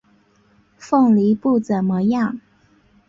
[0.79, 2.41] 凤梨不怎么样